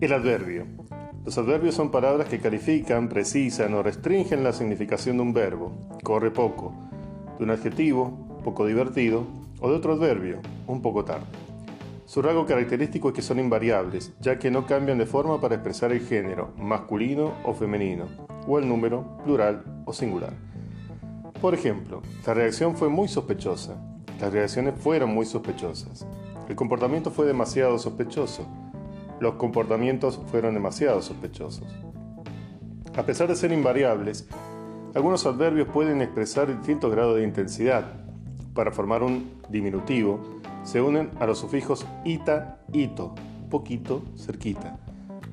[0.00, 0.64] El adverbio.
[1.24, 5.72] Los adverbios son palabras que califican, precisan o restringen la significación de un verbo,
[6.04, 6.72] corre poco,
[7.36, 9.26] de un adjetivo, poco divertido,
[9.60, 10.38] o de otro adverbio,
[10.68, 11.26] un poco tarde.
[12.04, 15.90] Su rasgo característico es que son invariables, ya que no cambian de forma para expresar
[15.90, 18.06] el género, masculino o femenino,
[18.46, 20.32] o el número, plural o singular.
[21.40, 23.76] Por ejemplo, la reacción fue muy sospechosa.
[24.20, 26.06] Las reacciones fueron muy sospechosas.
[26.48, 28.46] El comportamiento fue demasiado sospechoso.
[29.20, 31.66] Los comportamientos fueron demasiado sospechosos.
[32.96, 34.28] A pesar de ser invariables,
[34.94, 37.84] algunos adverbios pueden expresar distintos grados de intensidad.
[38.54, 40.20] Para formar un diminutivo,
[40.64, 43.14] se unen a los sufijos ita, ito,
[43.50, 44.78] poquito, cerquita.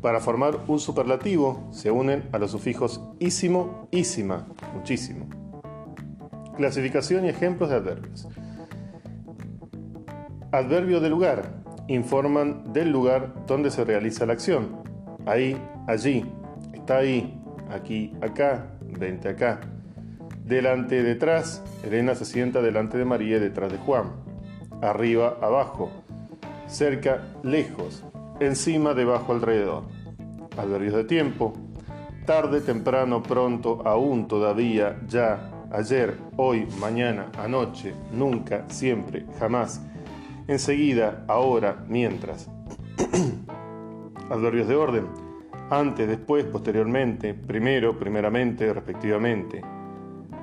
[0.00, 5.26] Para formar un superlativo, se unen a los sufijos ísimo, ísima, muchísimo.
[6.56, 8.28] Clasificación y ejemplos de adverbios.
[10.52, 11.59] Adverbio de lugar.
[11.90, 14.76] Informan del lugar donde se realiza la acción.
[15.26, 16.24] Ahí, allí,
[16.72, 19.58] está ahí, aquí, acá, vente acá.
[20.44, 21.64] Delante, detrás.
[21.82, 24.12] Elena se sienta delante de María y detrás de Juan.
[24.80, 25.90] Arriba, abajo.
[26.68, 28.04] Cerca, lejos.
[28.38, 29.82] Encima, debajo, alrededor.
[30.56, 31.54] Adverbios de tiempo.
[32.24, 39.80] Tarde, temprano, pronto, aún, todavía, ya, ayer, hoy, mañana, anoche, nunca, siempre, jamás,
[40.50, 42.50] enseguida, ahora, mientras.
[44.30, 45.06] Adverbios de orden.
[45.70, 49.62] Antes, después, posteriormente, primero, primeramente, respectivamente.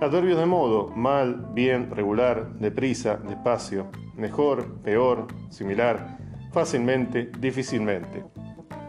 [0.00, 0.88] Adverbios de modo.
[0.94, 3.86] Mal, bien, regular, deprisa, despacio.
[4.14, 6.18] Mejor, peor, similar,
[6.52, 8.24] fácilmente, difícilmente.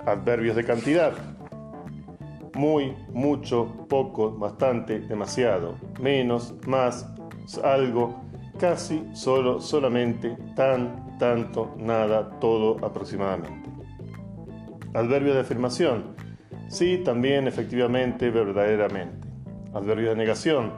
[0.06, 1.14] Adverbios de cantidad
[2.56, 7.06] muy, mucho, poco, bastante, demasiado, menos, más,
[7.64, 8.25] algo,
[8.60, 13.70] casi, solo, solamente, tan, tanto, nada, todo, aproximadamente.
[14.94, 16.16] Adverbio de afirmación.
[16.70, 19.28] Sí, también, efectivamente, verdaderamente.
[19.74, 20.72] Adverbio de negación.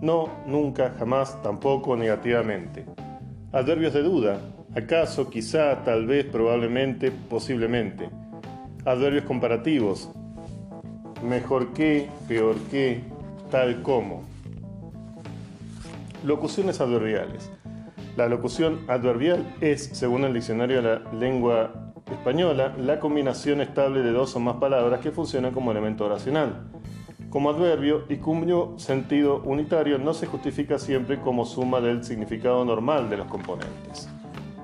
[0.00, 2.86] No, nunca, jamás, tampoco, negativamente.
[3.52, 4.40] Adverbios de duda.
[4.76, 8.08] Acaso, quizá, tal vez, probablemente, posiblemente.
[8.84, 10.10] Adverbios comparativos
[11.22, 13.02] mejor que, peor que,
[13.50, 14.22] tal como.
[16.28, 17.50] Locuciones adverbiales.
[18.18, 24.12] La locución adverbial es, según el diccionario de la lengua española, la combinación estable de
[24.12, 26.68] dos o más palabras que funcionan como elemento oracional.
[27.30, 33.08] Como adverbio y cuyo sentido unitario no se justifica siempre como suma del significado normal
[33.08, 34.10] de los componentes.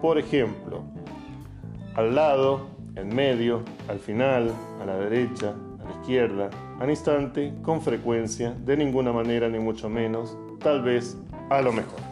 [0.02, 0.82] Por ejemplo,
[1.94, 4.50] al lado, en medio, al final,
[4.82, 9.88] a la derecha, a la izquierda, al instante, con frecuencia, de ninguna manera ni mucho
[9.88, 11.16] menos, tal vez,
[11.50, 12.03] a lo mejor.